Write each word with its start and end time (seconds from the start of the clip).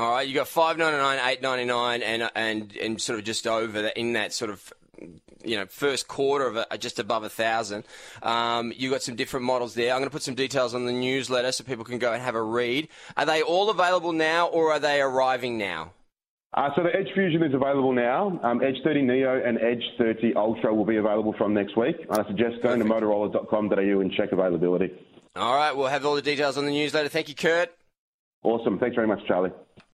All 0.00 0.12
right, 0.12 0.26
you 0.26 0.34
got 0.34 0.48
five 0.48 0.78
ninety 0.78 0.96
nine, 0.96 1.20
eight 1.24 1.42
ninety 1.42 1.66
nine, 1.66 2.02
and 2.02 2.30
and 2.34 2.74
and 2.74 2.98
sort 2.98 3.18
of 3.18 3.24
just 3.26 3.46
over 3.46 3.82
the, 3.82 4.00
in 4.00 4.14
that 4.14 4.32
sort 4.32 4.50
of 4.50 4.72
you 5.44 5.58
know 5.58 5.66
first 5.66 6.08
quarter 6.08 6.46
of 6.46 6.56
a, 6.56 6.78
just 6.78 6.98
above 6.98 7.22
a 7.22 7.28
thousand. 7.28 7.84
Um, 8.22 8.72
you 8.74 8.88
got 8.88 9.02
some 9.02 9.14
different 9.14 9.44
models 9.44 9.74
there. 9.74 9.92
I'm 9.92 9.98
going 9.98 10.08
to 10.08 10.12
put 10.12 10.22
some 10.22 10.34
details 10.34 10.74
on 10.74 10.86
the 10.86 10.92
newsletter 10.92 11.52
so 11.52 11.64
people 11.64 11.84
can 11.84 11.98
go 11.98 12.14
and 12.14 12.22
have 12.22 12.34
a 12.34 12.42
read. 12.42 12.88
Are 13.18 13.26
they 13.26 13.42
all 13.42 13.68
available 13.68 14.12
now, 14.12 14.46
or 14.46 14.72
are 14.72 14.78
they 14.78 15.02
arriving 15.02 15.58
now? 15.58 15.92
Uh, 16.54 16.70
so 16.74 16.82
the 16.82 16.96
Edge 16.96 17.12
Fusion 17.12 17.42
is 17.42 17.52
available 17.52 17.92
now. 17.92 18.40
Um, 18.42 18.62
Edge 18.62 18.76
30 18.82 19.02
Neo 19.02 19.42
and 19.46 19.58
Edge 19.58 19.84
30 19.98 20.32
Ultra 20.34 20.74
will 20.74 20.86
be 20.86 20.96
available 20.96 21.34
from 21.36 21.52
next 21.52 21.76
week. 21.76 21.96
I 22.08 22.26
suggest 22.26 22.62
going 22.62 22.80
Perfect. 22.80 22.88
to 22.88 23.06
motorola.com.au 23.06 24.00
and 24.00 24.10
check 24.12 24.32
availability. 24.32 24.94
All 25.36 25.54
right, 25.54 25.76
we'll 25.76 25.88
have 25.88 26.06
all 26.06 26.14
the 26.14 26.22
details 26.22 26.56
on 26.56 26.64
the 26.64 26.72
newsletter. 26.72 27.10
Thank 27.10 27.28
you, 27.28 27.34
Kurt. 27.34 27.70
Awesome. 28.42 28.78
Thanks 28.78 28.94
very 28.94 29.06
much, 29.06 29.20
Charlie. 29.26 29.50